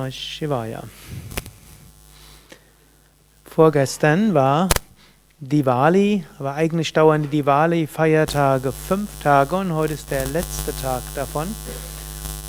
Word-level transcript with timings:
Namah 0.00 0.10
Shivaya. 0.10 0.82
Vorgestern 3.44 4.32
war 4.32 4.68
Diwali, 5.40 6.24
aber 6.38 6.54
eigentlich 6.54 6.92
dauern 6.92 7.22
die 7.22 7.28
Diwali-Feiertage 7.28 8.72
fünf 8.72 9.08
Tage 9.22 9.56
und 9.56 9.74
heute 9.74 9.94
ist 9.94 10.10
der 10.10 10.26
letzte 10.28 10.72
Tag 10.80 11.02
davon. 11.14 11.48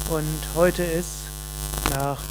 Und 0.09 0.55
heute 0.55 0.83
ist 0.83 1.23
nach 1.89 2.21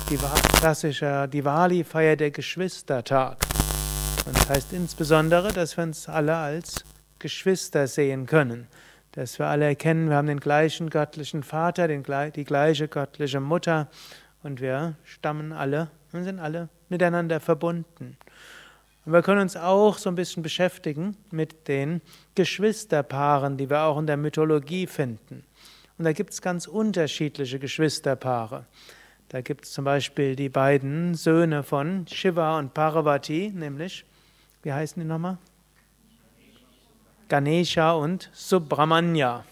klassischer 0.59 1.27
Diwali-Feier 1.27 2.17
der 2.17 2.31
Geschwistertag. 2.31 3.45
Und 4.27 4.37
das 4.37 4.49
heißt 4.49 4.73
insbesondere, 4.73 5.53
dass 5.53 5.77
wir 5.77 5.85
uns 5.85 6.09
alle 6.09 6.37
als 6.37 6.85
Geschwister 7.19 7.87
sehen 7.87 8.27
können. 8.27 8.69
Dass 9.13 9.39
wir 9.39 9.47
alle 9.49 9.67
erkennen, 9.67 10.09
wir 10.09 10.17
haben 10.17 10.29
den 10.29 10.41
gleichen 10.41 10.89
göttlichen 10.89 11.43
Vater, 11.43 11.89
den, 11.89 12.05
die 12.35 12.45
gleiche 12.45 12.87
göttliche 12.87 13.41
Mutter 13.41 13.89
und 14.43 14.61
wir 14.61 14.97
stammen 15.05 15.53
alle 15.53 15.91
und 16.13 16.25
sind 16.25 16.39
alle 16.39 16.69
miteinander 16.89 17.41
verbunden. 17.41 18.17
Und 19.05 19.13
wir 19.13 19.23
können 19.23 19.41
uns 19.41 19.57
auch 19.57 19.99
so 19.99 20.09
ein 20.09 20.15
bisschen 20.15 20.43
beschäftigen 20.43 21.17
mit 21.31 21.69
den 21.69 22.01
Geschwisterpaaren, 22.35 23.57
die 23.57 23.71
wir 23.71 23.83
auch 23.83 23.99
in 23.99 24.07
der 24.07 24.17
Mythologie 24.17 24.87
finden. 24.87 25.45
Und 25.99 26.05
da 26.05 26.13
gibt 26.13 26.33
es 26.33 26.43
ganz 26.43 26.67
unterschiedliche 26.67 27.59
Geschwisterpaare. 27.59 28.67
Da 29.29 29.41
gibt 29.43 29.65
es 29.65 29.73
zum 29.73 29.85
Beispiel 29.85 30.35
die 30.35 30.49
beiden 30.49 31.15
Söhne 31.15 31.63
von 31.63 32.07
Shiva 32.07 32.59
und 32.59 32.75
Parvati, 32.75 33.53
nämlich, 33.55 34.05
wie 34.63 34.73
heißen 34.73 35.01
die 35.01 35.09
nochmal? 35.09 35.39
Ganesha 37.29 37.93
und 37.93 38.29
Subramanya. 38.33 39.45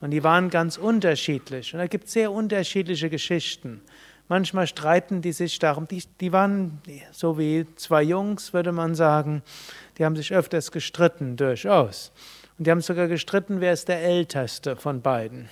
Und 0.00 0.10
die 0.10 0.22
waren 0.24 0.50
ganz 0.50 0.76
unterschiedlich. 0.76 1.72
Und 1.72 1.78
da 1.78 1.86
gibt 1.86 2.06
es 2.06 2.12
sehr 2.12 2.32
unterschiedliche 2.32 3.08
Geschichten. 3.08 3.80
Manchmal 4.28 4.66
streiten 4.66 5.20
die 5.20 5.32
sich 5.32 5.58
darum, 5.58 5.86
die, 5.86 6.02
die 6.20 6.32
waren 6.32 6.80
so 7.12 7.38
wie 7.38 7.66
zwei 7.76 8.02
Jungs, 8.02 8.54
würde 8.54 8.72
man 8.72 8.94
sagen, 8.94 9.42
die 9.98 10.04
haben 10.04 10.16
sich 10.16 10.32
öfters 10.32 10.72
gestritten, 10.72 11.36
durchaus. 11.36 12.10
Und 12.58 12.66
die 12.66 12.70
haben 12.70 12.80
sogar 12.80 13.08
gestritten, 13.08 13.60
wer 13.60 13.72
ist 13.72 13.88
der 13.88 14.02
Älteste 14.02 14.76
von 14.76 15.02
beiden. 15.02 15.48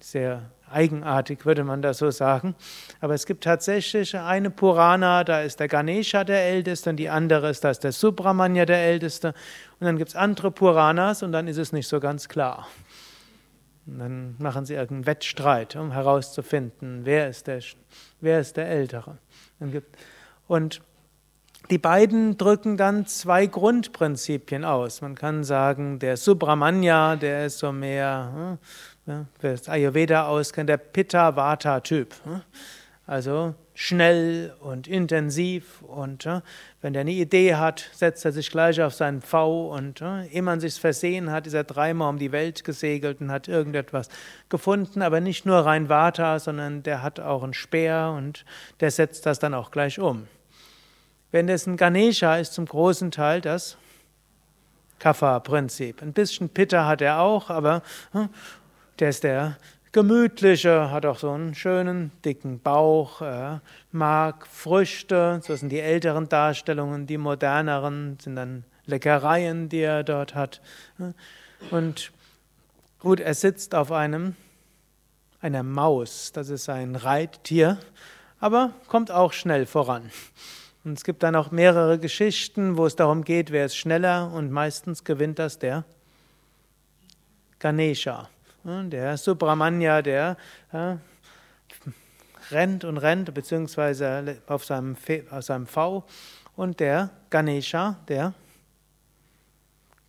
Sehr 0.00 0.42
eigenartig, 0.70 1.44
würde 1.44 1.64
man 1.64 1.82
das 1.82 1.98
so 1.98 2.10
sagen. 2.10 2.54
Aber 3.00 3.14
es 3.14 3.26
gibt 3.26 3.44
tatsächlich 3.44 4.16
eine 4.16 4.50
Purana, 4.50 5.24
da 5.24 5.42
ist 5.42 5.60
der 5.60 5.68
Ganesha 5.68 6.24
der 6.24 6.42
Älteste 6.42 6.90
und 6.90 6.96
die 6.96 7.08
andere 7.08 7.50
ist, 7.50 7.64
da 7.64 7.70
ist 7.70 7.84
der 7.84 7.92
Subramanya 7.92 8.64
der 8.64 8.78
Älteste. 8.78 9.34
Und 9.78 9.86
dann 9.86 9.98
gibt 9.98 10.10
es 10.10 10.16
andere 10.16 10.50
Puranas 10.50 11.22
und 11.22 11.32
dann 11.32 11.48
ist 11.48 11.58
es 11.58 11.72
nicht 11.72 11.88
so 11.88 12.00
ganz 12.00 12.28
klar. 12.28 12.66
Dann 13.86 14.36
machen 14.38 14.64
sie 14.64 14.74
irgendeinen 14.74 15.06
Wettstreit, 15.06 15.76
um 15.76 15.92
herauszufinden, 15.92 17.00
wer 17.04 17.28
ist 17.28 17.46
der, 17.46 17.60
wer 18.20 18.40
ist 18.40 18.56
der 18.56 18.68
Ältere. 18.68 19.18
Und 20.46 20.80
die 21.70 21.78
beiden 21.78 22.36
drücken 22.36 22.76
dann 22.76 23.06
zwei 23.06 23.46
Grundprinzipien 23.46 24.64
aus. 24.64 25.00
Man 25.00 25.14
kann 25.14 25.44
sagen, 25.44 25.98
der 25.98 26.16
Subramanya, 26.16 27.16
der 27.16 27.46
ist 27.46 27.58
so 27.58 27.72
mehr, 27.72 28.58
hm, 29.06 29.26
wer 29.40 29.52
das 29.52 29.68
Ayurveda 29.68 30.26
auskennt, 30.26 30.68
der 30.68 30.76
Pitta-Vata-Typ. 30.76 32.14
Also 33.06 33.54
schnell 33.74 34.54
und 34.60 34.88
intensiv 34.88 35.82
und 35.82 36.24
äh, 36.24 36.40
wenn 36.80 36.94
der 36.94 37.00
eine 37.00 37.10
Idee 37.10 37.54
hat, 37.56 37.90
setzt 37.92 38.24
er 38.24 38.32
sich 38.32 38.50
gleich 38.50 38.80
auf 38.80 38.94
seinen 38.94 39.20
V 39.20 39.74
und 39.74 40.00
äh, 40.00 40.26
ehe 40.28 40.40
man 40.40 40.58
sich's 40.58 40.78
versehen 40.78 41.30
hat, 41.30 41.46
ist 41.46 41.52
er 41.52 41.64
dreimal 41.64 42.08
um 42.08 42.18
die 42.18 42.32
Welt 42.32 42.64
gesegelt 42.64 43.20
und 43.20 43.30
hat 43.30 43.46
irgendetwas 43.46 44.08
gefunden, 44.48 45.02
aber 45.02 45.20
nicht 45.20 45.44
nur 45.44 45.58
rein 45.58 45.90
Vata, 45.90 46.38
sondern 46.38 46.82
der 46.82 47.02
hat 47.02 47.20
auch 47.20 47.42
einen 47.42 47.52
Speer 47.52 48.14
und 48.16 48.46
der 48.80 48.90
setzt 48.90 49.26
das 49.26 49.38
dann 49.38 49.52
auch 49.52 49.70
gleich 49.70 49.98
um. 49.98 50.26
Wenn 51.30 51.46
das 51.46 51.66
ein 51.66 51.76
Ganesha 51.76 52.36
ist 52.36 52.54
zum 52.54 52.64
großen 52.64 53.10
Teil 53.10 53.42
das 53.42 53.76
Kapha-Prinzip. 54.98 56.00
Ein 56.00 56.14
bisschen 56.14 56.48
Pitta 56.48 56.86
hat 56.86 57.02
er 57.02 57.20
auch, 57.20 57.50
aber 57.50 57.82
äh, 58.14 58.28
der 58.98 59.10
ist 59.10 59.24
der 59.24 59.58
gemütliche, 59.94 60.90
hat 60.90 61.06
auch 61.06 61.18
so 61.18 61.30
einen 61.30 61.54
schönen, 61.54 62.10
dicken 62.24 62.58
Bauch, 62.58 63.22
äh, 63.22 63.60
mag 63.92 64.44
Früchte, 64.48 65.40
so 65.42 65.54
sind 65.54 65.70
die 65.70 65.78
älteren 65.78 66.28
Darstellungen, 66.28 67.06
die 67.06 67.16
moderneren 67.16 68.18
sind 68.20 68.34
dann 68.34 68.64
Leckereien, 68.86 69.68
die 69.68 69.78
er 69.78 70.02
dort 70.02 70.34
hat. 70.34 70.60
Und 71.70 72.10
gut, 72.98 73.20
er 73.20 73.34
sitzt 73.34 73.76
auf 73.76 73.92
einem, 73.92 74.34
einer 75.40 75.62
Maus, 75.62 76.32
das 76.32 76.48
ist 76.48 76.68
ein 76.68 76.96
Reittier, 76.96 77.78
aber 78.40 78.72
kommt 78.88 79.12
auch 79.12 79.32
schnell 79.32 79.64
voran. 79.64 80.10
Und 80.82 80.98
es 80.98 81.04
gibt 81.04 81.22
dann 81.22 81.36
auch 81.36 81.52
mehrere 81.52 82.00
Geschichten, 82.00 82.76
wo 82.76 82.84
es 82.84 82.96
darum 82.96 83.22
geht, 83.22 83.52
wer 83.52 83.66
ist 83.66 83.76
schneller 83.76 84.32
und 84.32 84.50
meistens 84.50 85.04
gewinnt 85.04 85.38
das 85.38 85.60
der 85.60 85.84
Ganesha. 87.60 88.28
Der 88.64 89.18
Subramanya, 89.18 90.00
der 90.00 90.38
ja, 90.72 90.98
rennt 92.50 92.84
und 92.84 92.96
rennt, 92.96 93.34
beziehungsweise 93.34 94.38
auf 94.46 94.64
seinem, 94.64 94.96
auf 95.30 95.44
seinem 95.44 95.66
V. 95.66 96.04
Und 96.56 96.80
der 96.80 97.10
Ganesha, 97.28 97.98
der 98.08 98.32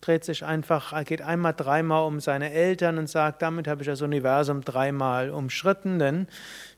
dreht 0.00 0.24
sich 0.24 0.44
einfach, 0.44 1.04
geht 1.04 1.20
einmal, 1.20 1.52
dreimal 1.52 2.06
um 2.06 2.20
seine 2.20 2.52
Eltern 2.52 2.96
und 2.96 3.08
sagt, 3.08 3.42
damit 3.42 3.66
habe 3.66 3.82
ich 3.82 3.88
das 3.88 4.02
Universum 4.02 4.62
dreimal 4.62 5.30
umschritten, 5.30 5.98
denn 5.98 6.28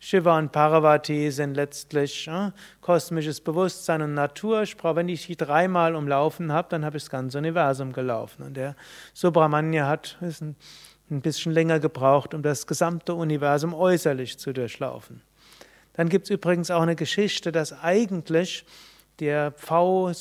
Shiva 0.00 0.38
und 0.38 0.50
Parvati 0.50 1.30
sind 1.30 1.54
letztlich 1.54 2.26
ja, 2.26 2.52
kosmisches 2.80 3.40
Bewusstsein 3.40 4.02
und 4.02 4.14
Natur. 4.14 4.62
Ich 4.62 4.76
brauche, 4.76 4.96
wenn 4.96 5.08
ich 5.08 5.26
die 5.26 5.36
dreimal 5.36 5.94
umlaufen 5.94 6.52
habe, 6.52 6.68
dann 6.70 6.84
habe 6.84 6.96
ich 6.96 7.04
das 7.04 7.10
ganze 7.10 7.38
Universum 7.38 7.92
gelaufen. 7.92 8.44
Und 8.44 8.56
der 8.56 8.74
Subramanya 9.12 9.86
hat, 9.86 10.16
ist 10.22 10.40
ein 10.40 10.56
ein 11.10 11.20
bisschen 11.20 11.52
länger 11.52 11.80
gebraucht, 11.80 12.34
um 12.34 12.42
das 12.42 12.66
gesamte 12.66 13.14
Universum 13.14 13.74
äußerlich 13.74 14.38
zu 14.38 14.52
durchlaufen. 14.52 15.22
Dann 15.94 16.08
gibt 16.08 16.24
es 16.26 16.30
übrigens 16.30 16.70
auch 16.70 16.82
eine 16.82 16.96
Geschichte, 16.96 17.50
dass 17.50 17.72
eigentlich 17.82 18.64
der 19.18 19.52
Pfau 19.52 20.12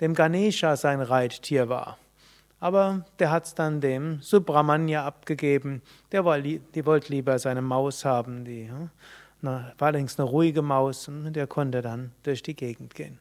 dem 0.00 0.14
Ganesha 0.14 0.76
sein 0.76 1.00
Reittier 1.00 1.68
war. 1.68 1.98
Aber 2.60 3.04
der 3.18 3.30
hat 3.30 3.46
es 3.46 3.54
dann 3.54 3.80
dem 3.80 4.22
Subramanya 4.22 5.04
abgegeben. 5.04 5.82
Der 6.12 6.24
war, 6.24 6.40
die 6.40 6.86
wollte 6.86 7.12
lieber 7.12 7.38
seine 7.38 7.60
Maus 7.60 8.04
haben. 8.04 8.44
Die 8.44 8.70
war 9.42 9.74
allerdings 9.78 10.18
eine 10.18 10.28
ruhige 10.28 10.62
Maus 10.62 11.08
und 11.08 11.32
der 11.34 11.46
konnte 11.46 11.82
dann 11.82 12.12
durch 12.22 12.42
die 12.42 12.54
Gegend 12.54 12.94
gehen. 12.94 13.18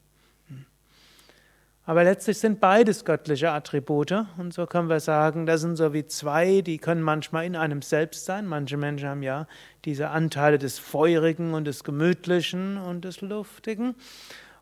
Aber 1.87 2.03
letztlich 2.03 2.39
sind 2.39 2.59
beides 2.59 3.05
göttliche 3.05 3.51
Attribute 3.51 4.25
und 4.37 4.53
so 4.53 4.65
können 4.65 4.89
wir 4.89 4.99
sagen, 4.99 5.45
das 5.45 5.61
sind 5.61 5.75
so 5.75 5.93
wie 5.93 6.07
zwei, 6.07 6.61
die 6.61 6.79
können 6.79 7.03
manchmal 7.03 7.45
in 7.45 7.55
einem 7.55 7.83
selbst 7.83 8.25
sein. 8.25 8.47
Manche 8.47 8.75
Menschen 8.75 9.07
haben 9.07 9.21
ja 9.21 9.47
diese 9.85 10.09
Anteile 10.09 10.57
des 10.57 10.79
Feurigen 10.79 11.53
und 11.53 11.65
des 11.65 11.83
Gemütlichen 11.83 12.77
und 12.77 13.05
des 13.05 13.21
Luftigen. 13.21 13.93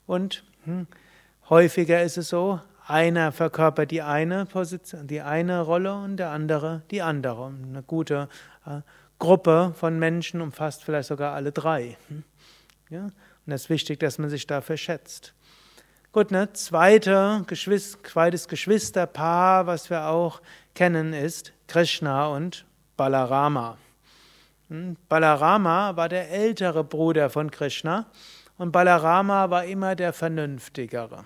Und 0.05 0.43
hm, 0.65 0.87
häufiger 1.49 2.03
ist 2.03 2.17
es 2.17 2.27
so, 2.27 2.59
einer 2.85 3.31
verkörpert 3.31 3.91
die 3.91 4.01
eine 4.01 4.45
Position, 4.45 5.07
die 5.07 5.21
eine 5.21 5.61
Rolle 5.61 5.95
und 5.95 6.17
der 6.17 6.31
andere 6.31 6.81
die 6.91 7.01
andere. 7.01 7.53
Eine 7.69 7.83
gute 7.83 8.27
äh, 8.65 8.81
Gruppe 9.17 9.73
von 9.77 9.97
Menschen 9.97 10.41
umfasst 10.41 10.83
vielleicht 10.83 11.07
sogar 11.07 11.33
alle 11.33 11.53
drei. 11.53 11.97
Hm? 12.09 12.23
Ja? 12.89 13.03
Und 13.45 13.53
es 13.53 13.63
ist 13.63 13.69
wichtig, 13.69 14.01
dass 14.01 14.17
man 14.17 14.29
sich 14.29 14.45
dafür 14.45 14.75
schätzt. 14.75 15.33
Gut, 16.13 16.29
ne? 16.29 16.53
Zweite, 16.53 17.43
Geschwister, 17.47 17.97
zweites 18.03 18.47
Geschwisterpaar, 18.47 19.65
was 19.65 19.89
wir 19.89 20.05
auch 20.09 20.43
kennen, 20.75 21.11
ist 21.11 21.53
Krishna 21.65 22.27
und 22.27 22.67
Balarama. 22.95 23.79
Hm? 24.67 24.95
Balarama 25.09 25.95
war 25.95 26.09
der 26.09 26.29
ältere 26.29 26.83
Bruder 26.83 27.31
von 27.31 27.49
Krishna 27.49 28.05
und 28.59 28.71
Balarama 28.71 29.49
war 29.49 29.65
immer 29.65 29.95
der 29.95 30.13
Vernünftigere. 30.13 31.25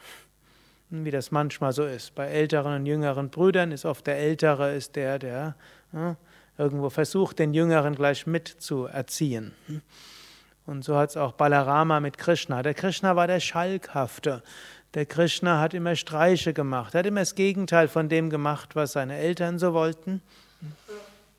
Hm, 0.89 1.03
wie 1.03 1.11
das 1.11 1.31
manchmal 1.31 1.73
so 1.73 1.83
ist. 1.83 2.15
Bei 2.15 2.27
älteren 2.27 2.75
und 2.75 2.85
jüngeren 2.85 3.29
Brüdern 3.29 3.73
ist 3.73 3.83
oft 3.83 4.07
der 4.07 4.17
Ältere 4.17 4.73
ist 4.73 4.95
der, 4.95 5.19
der 5.19 5.55
ja, 5.91 6.15
irgendwo 6.57 6.89
versucht, 6.89 7.39
den 7.39 7.53
Jüngeren 7.53 7.93
gleich 7.93 8.25
mitzuerziehen. 8.25 9.53
Hm? 9.65 9.81
Und 10.67 10.83
so 10.83 10.97
hat 10.97 11.11
es 11.11 11.17
auch 11.17 11.31
Balarama 11.31 12.01
mit 12.01 12.17
Krishna. 12.17 12.61
Der 12.61 12.73
Krishna 12.73 13.15
war 13.15 13.25
der 13.25 13.39
Schalkhafte. 13.39 14.43
Der 14.93 15.05
Krishna 15.05 15.59
hat 15.59 15.73
immer 15.73 15.95
Streiche 15.95 16.53
gemacht, 16.53 16.93
hat 16.93 17.05
immer 17.05 17.19
das 17.19 17.35
Gegenteil 17.35 17.87
von 17.87 18.09
dem 18.09 18.29
gemacht, 18.29 18.75
was 18.75 18.93
seine 18.93 19.17
Eltern 19.17 19.59
so 19.59 19.73
wollten. 19.73 20.21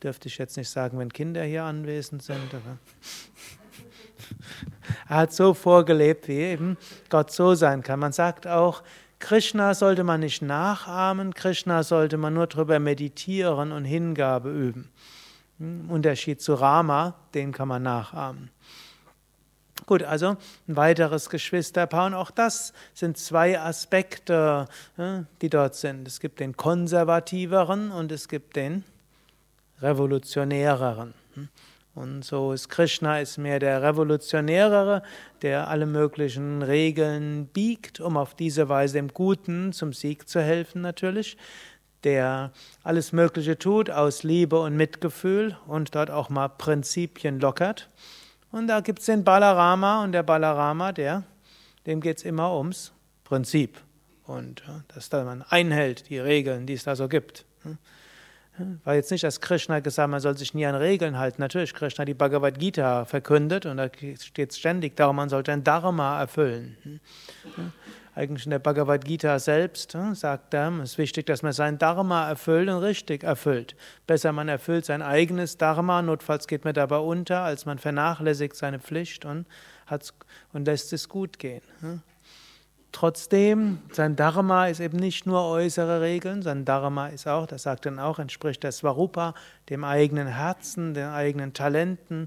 Dürfte 0.03 0.29
ich 0.29 0.39
jetzt 0.39 0.57
nicht 0.57 0.69
sagen, 0.69 0.99
wenn 0.99 1.13
Kinder 1.13 1.43
hier 1.43 1.65
anwesend 1.65 2.23
sind. 2.23 2.53
Aber 2.53 2.79
er 5.09 5.17
hat 5.17 5.33
so 5.33 5.55
vorgelebt, 5.55 6.29
wie 6.29 6.39
eben 6.39 6.77
Gott 7.09 7.33
so 7.33 7.55
sein 7.55 7.83
kann. 7.83 7.99
Man 7.99 8.13
sagt 8.13 8.47
auch, 8.47 8.83
Krishna 9.19 9.75
sollte 9.75 10.05
man 10.05 10.21
nicht 10.21 10.43
nachahmen, 10.43 11.35
Krishna 11.35 11.83
sollte 11.83 12.17
man 12.17 12.35
nur 12.35 12.47
darüber 12.47 12.79
meditieren 12.79 13.73
und 13.73 13.85
Hingabe 13.85 14.51
üben. 14.51 14.93
Im 15.59 15.91
Unterschied 15.91 16.41
zu 16.41 16.55
Rama, 16.55 17.15
den 17.35 17.51
kann 17.51 17.67
man 17.67 17.83
nachahmen. 17.83 18.51
Gut, 19.89 20.03
also 20.03 20.37
ein 20.69 20.77
weiteres 20.77 21.31
Geschwisterpaar 21.31 22.09
und 22.09 22.15
auch 22.15 22.31
das 22.31 22.75
sind 22.93 23.17
zwei 23.17 23.59
Aspekte, 23.59 24.67
die 25.41 25.49
dort 25.49 25.77
sind. 25.77 26.07
Es 26.07 26.21
gibt 26.21 26.41
den 26.41 26.59
konservativeren 26.59 27.91
und 27.91 28.13
es 28.13 28.29
gibt 28.29 28.57
den 28.57 28.85
revolutionäreren. 29.81 31.15
Und 31.95 32.23
so 32.23 32.53
ist 32.53 32.69
Krishna 32.69 33.21
ist 33.21 33.39
mehr 33.39 33.61
der 33.61 33.83
Revolutionärere, 33.83 35.03
der 35.41 35.69
alle 35.69 35.87
möglichen 35.87 36.61
Regeln 36.61 37.47
biegt, 37.47 37.99
um 37.99 38.19
auf 38.19 38.35
diese 38.35 38.69
Weise 38.69 38.99
dem 38.99 39.09
Guten 39.09 39.73
zum 39.73 39.95
Sieg 39.95 40.29
zu 40.29 40.43
helfen 40.43 40.83
natürlich, 40.83 41.39
der 42.05 42.53
alles 42.83 43.13
Mögliche 43.13 43.59
tut 43.59 43.89
aus 43.89 44.23
Liebe 44.23 44.61
und 44.61 44.77
Mitgefühl 44.77 45.57
und 45.67 45.95
dort 45.95 46.11
auch 46.11 46.29
mal 46.29 46.49
Prinzipien 46.49 47.41
lockert. 47.41 47.89
Und 48.51 48.67
da 48.67 48.81
gibt 48.81 49.01
es 49.01 49.07
den 49.07 49.25
Balarama 49.25 50.03
und 50.05 50.13
der 50.13 50.23
Balarama, 50.23 50.93
der, 50.93 51.25
dem 51.87 52.01
geht 52.01 52.19
es 52.19 52.25
immer 52.25 52.57
ums 52.57 52.93
Prinzip. 53.25 53.81
Und 54.25 54.63
dass 54.95 55.09
da 55.09 55.25
man 55.25 55.43
einhält, 55.43 56.09
die 56.11 56.19
Regeln, 56.19 56.67
die 56.67 56.75
es 56.75 56.85
da 56.85 56.97
so 56.97 57.09
gibt. 57.09 57.47
War 58.85 58.95
jetzt 58.95 59.11
nicht, 59.11 59.23
dass 59.23 59.41
Krishna 59.41 59.81
gesagt 59.81 60.05
hat, 60.05 60.11
man 60.11 60.21
soll 60.21 60.37
sich 60.37 60.53
nie 60.53 60.67
an 60.67 60.75
Regeln 60.75 61.19
halten. 61.19 61.41
Natürlich, 61.41 61.75
Krishna 61.75 62.05
die 62.05 62.15
Bhagavad 62.15 62.59
Gita 62.59 63.05
verkündet 63.05 63.67
und 63.67 63.77
da 63.77 63.89
steht 64.21 64.55
ständig 64.55 64.97
darum, 64.97 65.17
man 65.17 65.29
sollte 65.29 65.53
ein 65.53 65.63
Dharma 65.63 66.21
erfüllen. 66.21 67.01
Eigentlich 68.19 68.47
in 68.47 68.51
der 68.51 68.59
Bhagavad 68.59 69.05
Gita 69.05 69.39
selbst 69.39 69.97
sagt 70.15 70.53
er, 70.53 70.73
es 70.83 70.91
ist 70.91 70.99
wichtig, 70.99 71.27
dass 71.27 71.45
man 71.45 71.53
sein 71.53 71.79
Dharma 71.79 72.29
erfüllt 72.29 72.69
und 72.69 72.79
richtig 72.79 73.23
erfüllt. 73.23 73.77
Besser 74.09 74.33
man 74.33 74.49
erfüllt 74.49 74.87
sein 74.87 75.03
eigenes 75.03 75.57
Dharma, 75.57 76.03
notfalls 76.03 76.49
geht 76.49 76.65
man 76.65 76.75
dabei 76.75 76.99
unter, 76.99 77.43
als 77.43 77.65
man 77.65 77.79
vernachlässigt 77.79 78.57
seine 78.57 78.81
Pflicht 78.81 79.25
und, 79.25 79.47
und 80.53 80.67
lässt 80.67 80.93
es 80.93 81.09
gut 81.09 81.39
gehen. 81.39 81.63
Trotzdem, 82.91 83.83
sein 83.93 84.17
Dharma 84.17 84.67
ist 84.67 84.81
eben 84.81 84.97
nicht 84.97 85.25
nur 85.25 85.45
äußere 85.45 86.01
Regeln, 86.01 86.43
sein 86.43 86.65
Dharma 86.65 87.07
ist 87.09 87.29
auch, 87.29 87.47
das 87.47 87.63
sagt 87.63 87.87
dann 87.87 88.01
auch, 88.01 88.19
entspricht 88.19 88.65
der 88.65 88.73
Svarupa, 88.73 89.35
dem 89.69 89.85
eigenen 89.85 90.27
Herzen, 90.27 90.93
den 90.93 91.07
eigenen 91.07 91.53
Talenten, 91.53 92.27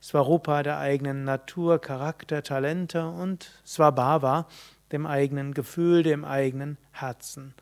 Svarupa 0.00 0.62
der 0.62 0.78
eigenen 0.78 1.24
Natur, 1.24 1.80
Charakter, 1.80 2.44
Talente 2.44 3.04
und 3.08 3.50
Svabhava, 3.66 4.46
dem 4.92 5.06
eigenen 5.06 5.54
Gefühl, 5.54 6.02
dem 6.02 6.24
eigenen 6.24 6.78
Herzen. 6.92 7.54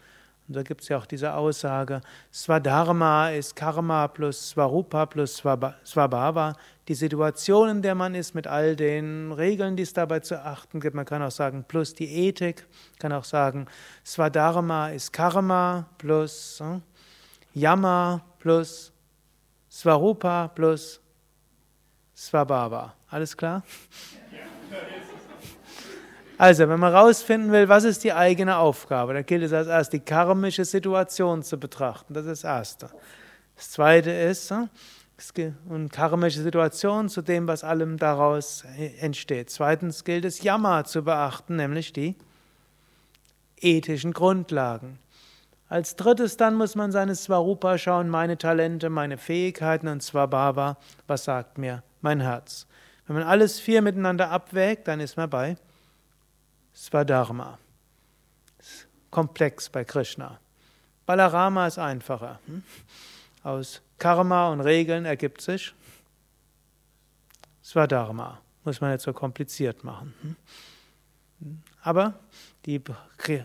Und 0.50 0.56
da 0.56 0.64
gibt 0.64 0.80
es 0.80 0.88
ja 0.88 0.98
auch 0.98 1.06
diese 1.06 1.34
Aussage, 1.34 2.00
Swadharma 2.32 3.30
ist 3.30 3.54
Karma 3.54 4.08
plus 4.08 4.50
Swarupa 4.50 5.06
plus 5.06 5.36
Swabhava, 5.36 6.56
die 6.88 6.94
Situation, 6.94 7.68
in 7.68 7.82
der 7.82 7.94
man 7.94 8.16
ist, 8.16 8.34
mit 8.34 8.48
all 8.48 8.74
den 8.74 9.30
Regeln, 9.30 9.76
die 9.76 9.84
es 9.84 9.92
dabei 9.92 10.18
zu 10.18 10.44
achten 10.44 10.80
gibt. 10.80 10.96
Man 10.96 11.04
kann 11.04 11.22
auch 11.22 11.30
sagen, 11.30 11.64
plus 11.68 11.94
die 11.94 12.26
Ethik, 12.26 12.66
kann 12.98 13.12
auch 13.12 13.22
sagen, 13.22 13.66
Swadharma 14.04 14.88
ist 14.88 15.12
Karma 15.12 15.86
plus 15.98 16.58
hm, 16.58 16.82
Yama 17.54 18.20
plus 18.40 18.92
Swarupa 19.70 20.48
plus 20.48 21.00
Swabhava. 22.16 22.92
Alles 23.08 23.36
klar? 23.36 23.62
Also, 26.40 26.70
wenn 26.70 26.80
man 26.80 26.94
herausfinden 26.94 27.52
will, 27.52 27.68
was 27.68 27.84
ist 27.84 28.02
die 28.02 28.14
eigene 28.14 28.56
Aufgabe, 28.56 29.12
dann 29.12 29.26
gilt 29.26 29.42
es 29.42 29.52
als 29.52 29.66
erstes, 29.68 29.90
die 29.90 30.00
karmische 30.00 30.64
Situation 30.64 31.42
zu 31.42 31.60
betrachten. 31.60 32.14
Das 32.14 32.24
ist 32.24 32.44
das 32.44 32.50
Erste. 32.50 32.88
Das 33.56 33.72
Zweite 33.72 34.10
ist, 34.10 34.50
eine 34.50 34.70
hm, 35.36 35.90
karmische 35.90 36.40
Situation 36.40 37.10
zu 37.10 37.20
dem, 37.20 37.46
was 37.46 37.62
allem 37.62 37.98
daraus 37.98 38.64
entsteht. 39.00 39.50
Zweitens 39.50 40.02
gilt 40.02 40.24
es, 40.24 40.42
Yama 40.42 40.84
zu 40.84 41.02
beachten, 41.04 41.56
nämlich 41.56 41.92
die 41.92 42.16
ethischen 43.60 44.14
Grundlagen. 44.14 44.98
Als 45.68 45.94
drittes 45.94 46.38
dann 46.38 46.54
muss 46.54 46.74
man 46.74 46.90
seine 46.90 47.16
Svarupa 47.16 47.76
schauen, 47.76 48.08
meine 48.08 48.38
Talente, 48.38 48.88
meine 48.88 49.18
Fähigkeiten 49.18 49.88
und 49.88 50.02
Swabhava, 50.02 50.78
was 51.06 51.24
sagt 51.24 51.58
mir 51.58 51.82
mein 52.00 52.20
Herz. 52.20 52.66
Wenn 53.06 53.16
man 53.16 53.26
alles 53.26 53.60
vier 53.60 53.82
miteinander 53.82 54.30
abwägt, 54.30 54.88
dann 54.88 55.00
ist 55.00 55.18
man 55.18 55.28
bei 55.28 55.58
Swadharma. 56.74 57.58
Komplex 59.10 59.68
bei 59.68 59.84
Krishna. 59.84 60.38
Balarama 61.06 61.66
ist 61.66 61.78
einfacher. 61.78 62.38
Hm? 62.46 62.62
Aus 63.42 63.82
Karma 63.98 64.48
und 64.48 64.60
Regeln 64.60 65.04
ergibt 65.04 65.40
sich 65.40 65.74
Swadharma. 67.62 68.40
Muss 68.64 68.80
man 68.80 68.92
nicht 68.92 69.02
so 69.02 69.12
kompliziert 69.12 69.82
machen. 69.84 70.14
Hm? 71.40 71.62
Aber, 71.82 72.14
die, 72.66 72.82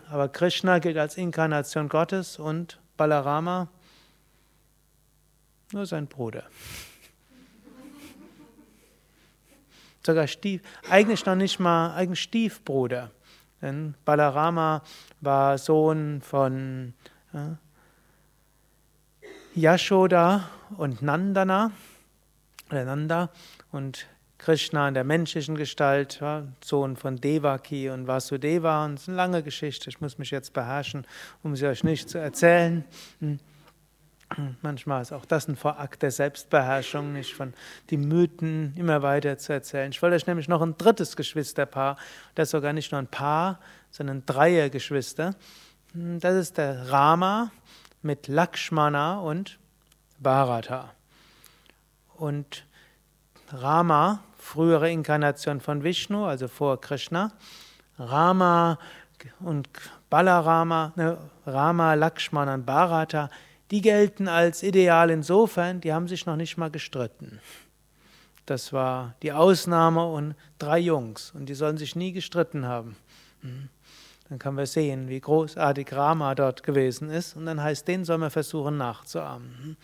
aber 0.10 0.30
Krishna 0.30 0.80
gilt 0.80 0.98
als 0.98 1.18
Inkarnation 1.18 1.89
Gottes 1.89 2.38
und 2.38 2.80
Balarama 2.98 3.69
nur 5.72 5.86
sein 5.86 6.07
Bruder. 6.07 6.44
Sogar 10.06 10.28
Stief, 10.28 10.62
eigentlich 10.90 11.25
noch 11.25 11.36
nicht 11.36 11.60
mal, 11.60 11.96
eigentlich 11.96 12.22
Stiefbruder. 12.22 13.12
Denn 13.62 13.96
Balarama 14.06 14.84
war 15.22 15.57
Sohn 15.57 16.22
von 16.22 16.94
äh, 17.34 17.56
Yashoda 19.56 20.50
und 20.78 21.02
Nandana, 21.02 21.72
oder 22.69 22.86
Nanda, 22.86 23.30
und 23.72 24.06
Krishna 24.38 24.88
in 24.88 24.94
der 24.94 25.06
menschlichen 25.06 25.56
Gestalt, 25.56 26.19
ja, 26.19 26.44
Sohn 26.63 26.98
von 26.98 27.16
Devaki 27.16 27.90
und 27.90 28.06
Vasudeva. 28.06 28.86
Und 28.86 28.96
es 28.96 29.04
ist 29.04 29.10
eine 29.10 29.18
lange 29.18 29.42
Geschichte, 29.42 29.90
ich 29.90 30.01
muss 30.01 30.19
mich 30.19 30.30
jetzt 30.30 30.54
beherrschen, 30.54 31.08
um 31.42 31.56
sie 31.56 31.66
euch 31.66 31.84
nicht 31.84 32.10
zu 32.10 32.19
erzählen. 32.19 32.86
Hm. 34.33 34.57
Manchmal 34.62 35.01
ist 35.01 35.12
auch 35.12 35.25
das 35.25 35.48
ein 35.48 35.56
Vorakt 35.56 36.01
der 36.01 36.12
Selbstbeherrschung, 36.12 37.13
nicht 37.13 37.36
von 37.36 37.54
die 37.89 37.98
Mythen 37.98 38.74
immer 38.75 39.01
weiter 39.01 39.38
zu 39.38 39.54
erzählen. 39.54 39.92
Ich 39.92 40.01
wollte 40.01 40.16
euch 40.16 40.25
nämlich 40.25 40.48
noch 40.48 40.62
ein 40.62 40.77
drittes 40.77 41.16
Geschwisterpaar, 41.16 41.98
das 42.33 42.48
ist 42.48 42.51
sogar 42.51 42.74
nicht 42.74 42.92
nur 42.92 43.00
ein 43.00 43.07
Paar, 43.07 43.60
sondern 43.92 44.25
Dreiergeschwister. 44.25 45.36
Das 45.94 46.36
ist 46.36 46.57
der 46.57 46.89
Rama 46.89 47.51
mit 48.01 48.27
Lakshmana 48.27 49.19
und 49.19 49.60
Bharata. 50.19 50.92
Und 52.16 52.66
Rama, 53.51 54.24
frühere 54.38 54.89
Inkarnation 54.89 55.62
von 55.62 55.83
Vishnu, 55.83 56.25
also 56.25 56.48
vor 56.48 56.81
Krishna, 56.81 57.31
Rama 58.00 58.79
und 59.39 59.70
Balarama, 60.10 60.94
ne, 60.96 61.17
Rama, 61.46 61.94
Lakshmana 61.94 62.55
und 62.55 62.65
Bharata, 62.65 63.29
die 63.72 63.81
gelten 63.81 64.27
als 64.27 64.63
ideal 64.63 65.10
insofern, 65.10 65.81
die 65.81 65.93
haben 65.93 66.07
sich 66.07 66.25
noch 66.25 66.36
nicht 66.36 66.57
mal 66.57 66.69
gestritten. 66.69 67.39
Das 68.45 68.74
war 68.74 69.15
die 69.24 69.31
Ausnahme 69.31 70.05
und 70.05 70.36
drei 70.60 70.79
Jungs 70.79 71.31
und 71.31 71.48
die 71.48 71.55
sollen 71.55 71.77
sich 71.77 71.95
nie 71.95 72.12
gestritten 72.12 72.65
haben. 72.65 72.95
Hm. 73.41 73.69
Dann 74.29 74.39
können 74.39 74.57
wir 74.57 74.65
sehen, 74.65 75.07
wie 75.07 75.19
großartig 75.19 75.91
Rama 75.91 76.34
dort 76.36 76.63
gewesen 76.63 77.10
ist 77.10 77.36
und 77.36 77.45
dann 77.45 77.62
heißt, 77.62 77.88
den 77.88 78.05
soll 78.05 78.17
man 78.17 78.31
versuchen 78.31 78.77
nachzuahmen. 78.77 79.57
Hm. 79.62 79.77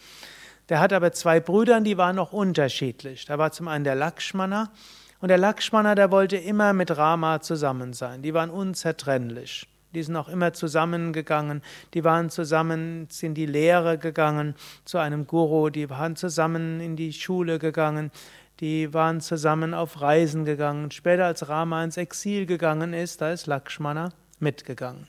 Der 0.69 0.79
hat 0.79 0.93
aber 0.93 1.11
zwei 1.11 1.39
Brüder, 1.39 1.81
die 1.81 1.97
waren 1.97 2.15
noch 2.15 2.33
unterschiedlich. 2.33 3.25
Da 3.25 3.37
war 3.37 3.51
zum 3.51 3.67
einen 3.67 3.83
der 3.83 3.95
Lakshmana 3.95 4.71
und 5.19 5.27
der 5.27 5.37
Lakshmana, 5.37 5.95
der 5.95 6.11
wollte 6.11 6.37
immer 6.37 6.73
mit 6.73 6.95
Rama 6.95 7.41
zusammen 7.41 7.93
sein. 7.93 8.21
Die 8.21 8.33
waren 8.33 8.49
unzertrennlich. 8.49 9.67
Die 9.93 10.03
sind 10.03 10.15
auch 10.15 10.29
immer 10.29 10.53
zusammengegangen. 10.53 11.61
Die 11.93 12.03
waren 12.03 12.29
zusammen 12.29 13.07
in 13.21 13.33
die 13.33 13.45
Lehre 13.45 13.97
gegangen 13.97 14.55
zu 14.85 14.97
einem 14.97 15.27
Guru. 15.27 15.69
Die 15.69 15.89
waren 15.89 16.15
zusammen 16.15 16.79
in 16.79 16.95
die 16.95 17.13
Schule 17.13 17.59
gegangen. 17.59 18.11
Die 18.59 18.93
waren 18.93 19.21
zusammen 19.21 19.73
auf 19.73 20.01
Reisen 20.01 20.45
gegangen. 20.45 20.91
Später, 20.91 21.25
als 21.25 21.49
Rama 21.49 21.83
ins 21.83 21.97
Exil 21.97 22.45
gegangen 22.45 22.93
ist, 22.93 23.21
da 23.21 23.31
ist 23.31 23.47
Lakshmana 23.47 24.11
mitgegangen. 24.39 25.07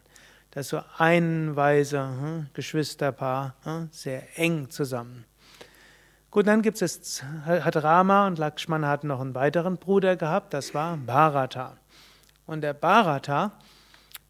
Das 0.53 0.67
ist 0.67 0.71
so 0.71 0.81
ein 0.99 1.57
Weise 1.57 2.01
hm, 2.01 2.47
Geschwisterpaar, 2.53 3.55
hm, 3.63 3.89
sehr 3.91 4.39
eng 4.39 4.69
zusammen. 4.69 5.25
Gut, 6.31 6.47
dann 6.47 6.63
gibt 6.63 6.81
es, 6.81 7.23
hat 7.45 7.77
Rama 7.77 8.27
und 8.27 8.39
Lakshmana 8.39 8.89
hatten 8.89 9.09
noch 9.09 9.21
einen 9.21 9.35
weiteren 9.35 9.77
Bruder 9.77 10.17
gehabt, 10.17 10.55
das 10.55 10.75
war 10.75 10.97
Bharata. 10.97 11.77
Und 12.47 12.61
der 12.61 12.75
Bharata, 12.75 13.53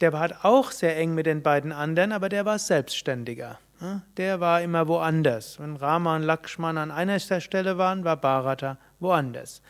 der 0.03 0.13
war 0.13 0.31
auch 0.43 0.73
sehr 0.73 0.99
eng 0.99 1.15
mit 1.15 1.27
den 1.27 1.43
beiden 1.43 1.73
anderen, 1.73 2.13
aber 2.13 2.29
der 2.29 2.45
war 2.45 2.59
selbstständiger. 2.59 3.59
Der 4.17 4.41
war 4.41 4.61
immer 4.61 4.87
woanders. 4.87 5.59
Wenn 5.59 5.77
Rama 5.77 6.17
und 6.17 6.23
Lakshman 6.23 6.77
an 6.77 6.91
einer 6.91 7.19
Stelle 7.19 7.79
waren, 7.79 8.05
war 8.05 8.17
Bharata 8.17 8.79
woanders. 9.01 9.63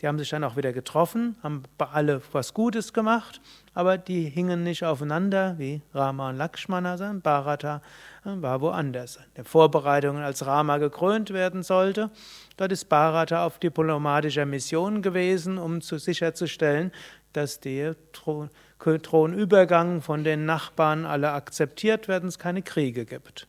Die 0.00 0.06
haben 0.06 0.18
sich 0.18 0.30
dann 0.30 0.44
auch 0.44 0.56
wieder 0.56 0.72
getroffen, 0.72 1.36
haben 1.42 1.64
alle 1.78 2.22
was 2.32 2.54
Gutes 2.54 2.92
gemacht, 2.92 3.40
aber 3.74 3.98
die 3.98 4.28
hingen 4.28 4.62
nicht 4.62 4.84
aufeinander 4.84 5.58
wie 5.58 5.82
Rama 5.92 6.30
und 6.30 6.36
Lakshmana, 6.36 6.96
sondern 6.96 7.20
Bharata 7.20 7.82
war 8.22 8.60
woanders. 8.60 9.18
Der 9.36 9.44
Vorbereitung, 9.44 10.18
als 10.18 10.46
Rama 10.46 10.78
gekrönt 10.78 11.30
werden 11.30 11.62
sollte, 11.62 12.10
dort 12.56 12.72
ist 12.72 12.88
Bharata 12.88 13.44
auf 13.44 13.58
diplomatischer 13.58 14.46
Mission 14.46 15.02
gewesen, 15.02 15.58
um 15.58 15.80
zu 15.80 15.98
sicherzustellen, 15.98 16.92
dass 17.32 17.58
der 17.58 17.96
Thronübergang 18.78 20.02
von 20.02 20.24
den 20.24 20.46
Nachbarn 20.46 21.04
alle 21.04 21.32
akzeptiert 21.32 22.08
werden, 22.08 22.28
es 22.28 22.38
keine 22.38 22.62
Kriege 22.62 23.04
gibt. 23.04 23.46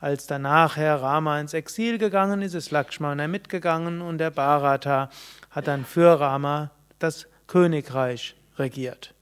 Als 0.00 0.26
danach 0.26 0.76
Herr 0.76 1.02
Rama 1.02 1.38
ins 1.40 1.54
Exil 1.54 1.98
gegangen 1.98 2.42
ist, 2.42 2.54
ist 2.54 2.70
Lakshmana 2.70 3.28
mitgegangen 3.28 4.00
und 4.00 4.18
der 4.18 4.30
Bharata 4.30 5.10
hat 5.50 5.66
dann 5.66 5.84
für 5.84 6.18
Rama 6.18 6.70
das 6.98 7.26
Königreich 7.46 8.34
regiert. 8.56 9.14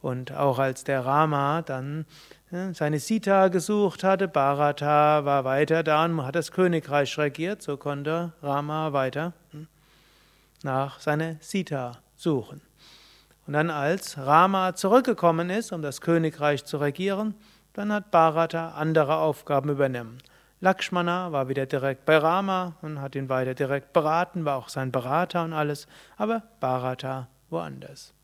Und 0.00 0.32
auch 0.32 0.58
als 0.58 0.84
der 0.84 1.04
Rama 1.04 1.62
dann 1.62 2.06
seine 2.72 3.00
Sita 3.00 3.48
gesucht 3.48 4.04
hatte, 4.04 4.28
Bharata 4.28 5.24
war 5.24 5.44
weiter 5.44 5.82
da 5.82 6.04
und 6.04 6.24
hat 6.24 6.36
das 6.36 6.52
Königreich 6.52 7.18
regiert, 7.18 7.60
so 7.60 7.76
konnte 7.76 8.32
Rama 8.42 8.92
weiter 8.92 9.32
hm, 9.50 9.66
nach 10.62 11.00
seiner 11.00 11.36
Sita 11.40 11.98
suchen. 12.16 12.65
Und 13.46 13.52
dann 13.52 13.70
als 13.70 14.18
Rama 14.18 14.74
zurückgekommen 14.74 15.50
ist, 15.50 15.72
um 15.72 15.82
das 15.82 16.00
Königreich 16.00 16.64
zu 16.64 16.78
regieren, 16.78 17.34
dann 17.74 17.92
hat 17.92 18.10
Bharata 18.10 18.70
andere 18.72 19.16
Aufgaben 19.18 19.70
übernommen. 19.70 20.18
Lakshmana 20.60 21.30
war 21.32 21.48
wieder 21.48 21.66
direkt 21.66 22.06
bei 22.06 22.16
Rama 22.16 22.76
und 22.82 23.00
hat 23.00 23.14
ihn 23.14 23.28
weiter 23.28 23.54
direkt 23.54 23.92
beraten, 23.92 24.44
war 24.44 24.56
auch 24.56 24.68
sein 24.68 24.90
Berater 24.90 25.44
und 25.44 25.52
alles, 25.52 25.86
aber 26.16 26.42
Bharata 26.60 27.28
woanders. 27.50 28.14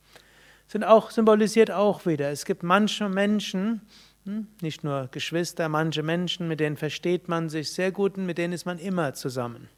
Sind 0.66 0.84
auch, 0.84 1.10
symbolisiert 1.10 1.70
auch 1.70 2.06
wieder, 2.06 2.30
es 2.30 2.46
gibt 2.46 2.62
manche 2.62 3.08
Menschen, 3.08 3.82
hm, 4.24 4.46
nicht 4.62 4.82
nur 4.82 5.08
Geschwister, 5.10 5.68
manche 5.68 6.02
Menschen, 6.02 6.48
mit 6.48 6.60
denen 6.60 6.78
versteht 6.78 7.28
man 7.28 7.50
sich 7.50 7.72
sehr 7.72 7.92
gut 7.92 8.16
und 8.16 8.24
mit 8.24 8.38
denen 8.38 8.54
ist 8.54 8.64
man 8.64 8.78
immer 8.78 9.12
zusammen. 9.12 9.68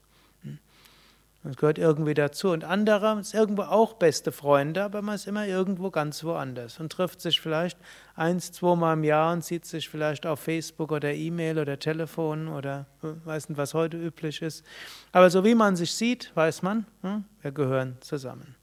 Das 1.45 1.57
gehört 1.59 1.77
irgendwie 1.77 2.15
dazu. 2.15 2.51
Und 2.51 2.65
andere 2.65 3.21
ist 3.21 3.35
irgendwo 3.35 3.63
auch 3.63 3.93
beste 3.95 4.33
Freunde, 4.33 4.83
aber 4.83 5.03
man 5.03 5.15
ist 5.15 5.27
immer 5.27 5.47
irgendwo 5.47 5.91
ganz 5.91 6.25
woanders 6.25 6.81
und 6.81 6.91
trifft 6.91 7.21
sich 7.21 7.39
vielleicht 7.39 7.79
eins, 8.17 8.51
zweimal 8.51 8.95
im 8.95 9.05
Jahr 9.05 9.35
und 9.35 9.45
sieht 9.45 9.67
sich 9.67 9.91
vielleicht 9.91 10.25
auf 10.25 10.41
Facebook 10.41 10.91
oder 10.91 11.13
E-Mail 11.13 11.59
oder 11.59 11.79
Telefon 11.79 12.49
oder 12.49 12.87
äh, 13.03 13.09
weiß 13.27 13.51
nicht, 13.51 13.59
was 13.59 13.75
heute 13.75 13.99
üblich 13.99 14.41
ist. 14.41 14.65
Aber 15.13 15.29
so 15.29 15.45
wie 15.45 15.55
man 15.55 15.77
sich 15.77 15.93
sieht, 15.93 16.33
weiß 16.35 16.63
man, 16.63 16.87
hm, 17.03 17.25
wir 17.43 17.53
gehören 17.53 17.99
zusammen. 18.01 18.57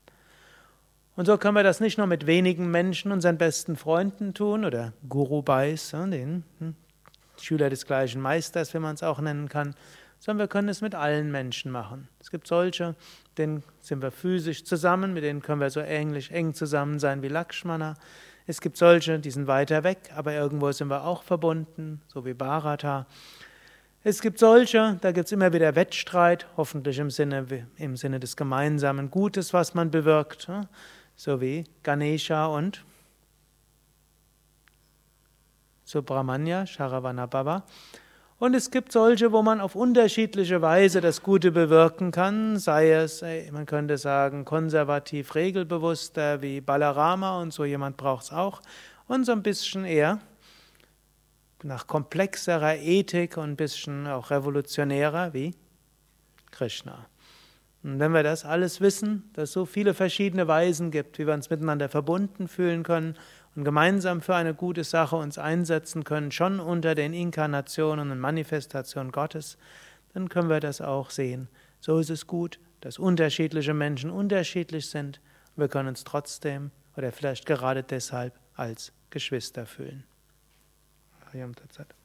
Und 1.16 1.28
so 1.28 1.38
können 1.38 1.56
wir 1.56 1.64
das 1.64 1.82
nicht 1.82 2.00
nur 2.00 2.08
mit 2.08 2.26
wenigen 2.26 2.72
Menschen, 2.72 3.12
unseren 3.12 3.38
besten 3.38 3.76
Freunden 3.76 4.34
tun 4.34 4.66
oder 4.66 4.94
Guru 5.08 5.44
Bais, 5.44 5.92
den 5.92 6.44
hm, 6.58 6.76
Schüler 7.40 7.70
des 7.70 7.86
gleichen 7.86 8.22
Meisters, 8.22 8.74
wie 8.74 8.80
man 8.80 8.96
es 8.96 9.04
auch 9.04 9.20
nennen 9.20 9.50
kann, 9.50 9.76
sondern 10.22 10.44
wir 10.44 10.48
können 10.48 10.70
es 10.70 10.82
mit 10.82 10.94
allen 10.94 11.32
Menschen 11.32 11.72
machen. 11.72 12.08
Es 12.20 12.30
gibt 12.30 12.46
solche, 12.46 12.96
denen 13.40 13.64
sind 13.80 14.04
wir 14.04 14.12
physisch 14.12 14.64
zusammen, 14.64 15.14
mit 15.14 15.24
denen 15.24 15.42
können 15.42 15.60
wir 15.60 15.72
so 15.72 15.80
ähnlich 15.80 16.32
eng 16.32 16.54
zusammen 16.54 17.00
sein 17.00 17.24
wie 17.24 17.28
Lakshmana. 17.28 17.96
Es 18.46 18.62
gibt 18.62 18.78
solche, 18.78 19.20
die 19.20 19.32
sind 19.32 19.48
weiter 19.48 19.84
weg, 19.84 20.12
aber 20.16 20.34
irgendwo 20.34 20.72
sind 20.72 20.90
wir 20.90 21.06
auch 21.06 21.24
verbunden, 21.24 22.02
so 22.08 22.24
wie 22.24 22.36
Bharata. 22.36 23.08
Es 24.04 24.22
gibt 24.22 24.38
solche, 24.38 25.00
da 25.02 25.12
gibt 25.12 25.26
es 25.26 25.32
immer 25.32 25.54
wieder 25.54 25.76
Wettstreit, 25.76 26.46
hoffentlich 26.56 27.00
im 27.00 27.10
Sinne, 27.10 27.68
im 27.78 27.98
Sinne 27.98 28.20
des 28.20 28.36
gemeinsamen 28.36 29.10
Gutes, 29.10 29.54
was 29.54 29.74
man 29.74 29.90
bewirkt, 29.90 30.48
so 31.16 31.42
wie 31.42 31.64
Ganesha 31.82 32.46
und 32.46 32.86
Subramanya, 35.84 36.68
Sharavana 36.68 37.26
Baba. 37.26 37.66
Und 38.42 38.56
es 38.56 38.72
gibt 38.72 38.92
solche, 38.92 39.32
wo 39.32 39.44
man 39.44 39.62
auf 39.62 39.76
unterschiedliche 39.76 40.64
Weise 40.64 41.00
das 41.00 41.22
Gute 41.22 41.52
bewirken 41.52 42.10
kann, 42.10 42.58
sei 42.58 42.92
es, 42.92 43.24
man 43.52 43.68
könnte 43.68 44.00
sagen, 44.00 44.46
konservativ 44.46 45.36
regelbewusster 45.36 46.42
wie 46.42 46.60
Balarama 46.60 47.40
und 47.40 47.54
so 47.54 47.66
jemand 47.66 47.98
braucht 47.98 48.24
es 48.24 48.32
auch, 48.32 48.64
und 49.06 49.26
so 49.26 49.32
ein 49.32 49.44
bisschen 49.44 49.86
eher 49.86 50.22
nach 51.62 51.86
komplexerer 51.86 52.78
Ethik 52.78 53.38
und 53.38 53.52
ein 53.52 53.56
bisschen 53.58 54.08
auch 54.08 54.32
revolutionärer 54.32 55.36
wie 55.36 55.54
Krishna. 56.50 57.06
Und 57.84 58.00
wenn 58.00 58.12
wir 58.12 58.24
das 58.24 58.44
alles 58.44 58.82
wissen, 58.82 59.30
dass 59.34 59.50
es 59.50 59.54
so 59.54 59.68
viele 59.68 59.94
verschiedene 59.94 60.48
Weisen 60.48 60.90
gibt, 60.90 61.20
wie 61.20 61.28
wir 61.28 61.36
uns 61.36 61.52
miteinander 61.52 61.90
verbunden 61.90 62.48
fühlen 62.48 62.82
können 62.82 63.16
und 63.56 63.64
gemeinsam 63.64 64.22
für 64.22 64.36
eine 64.36 64.54
gute 64.54 64.84
Sache 64.84 65.16
uns 65.16 65.38
einsetzen 65.38 66.04
können, 66.04 66.32
schon 66.32 66.60
unter 66.60 66.96
den 66.96 67.14
Inkarnationen 67.14 68.12
und 68.12 68.20
Manifestationen 68.20 69.12
Gottes, 69.12 69.58
dann 70.14 70.30
können 70.30 70.50
wir 70.50 70.60
das 70.60 70.82
auch 70.82 71.10
sehen. 71.10 71.48
So 71.80 71.98
ist 72.00 72.10
es 72.10 72.28
gut, 72.28 72.60
dass 72.82 73.00
unterschiedliche 73.00 73.74
Menschen 73.74 74.10
unterschiedlich 74.10 74.90
sind. 74.90 75.22
Wir 75.56 75.68
können 75.68 75.90
uns 75.90 76.04
trotzdem 76.04 76.72
oder 76.96 77.12
vielleicht 77.12 77.46
gerade 77.46 77.84
deshalb 77.84 78.34
als 78.56 78.92
Geschwister 79.10 79.66
fühlen. 79.66 80.04
Ariam 81.26 81.56
Tatsat. 81.56 82.01